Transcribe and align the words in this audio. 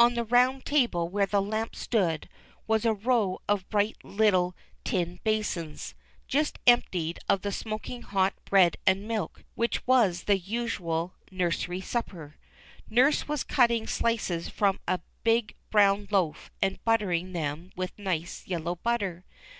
On 0.00 0.14
the 0.14 0.24
round 0.24 0.64
table 0.66 1.08
where 1.08 1.24
the 1.24 1.40
lamp 1.40 1.76
stood, 1.76 2.28
was 2.66 2.84
a 2.84 2.92
row 2.92 3.40
of 3.48 3.68
bright 3.70 3.96
little 4.04 4.56
tin 4.82 5.20
basins, 5.22 5.94
just 6.26 6.58
emptied 6.66 7.20
of 7.28 7.42
the 7.42 7.52
smoking 7.52 8.02
hot 8.02 8.34
bread 8.44 8.78
and 8.84 9.06
milk 9.06 9.44
which 9.54 9.86
was 9.86 10.24
the 10.24 10.36
usual 10.38 11.14
nursery 11.30 11.80
supper. 11.80 12.34
Nurse 12.90 13.28
was 13.28 13.44
cutting 13.44 13.86
slices 13.86 14.48
from 14.48 14.80
a 14.88 14.98
big 15.22 15.54
brown 15.70 16.08
loaf 16.10 16.50
and 16.60 16.82
buttering 16.84 17.30
them 17.32 17.70
with 17.76 17.96
nice 17.96 18.44
yellow 18.44 18.74
blitter. 18.74 19.22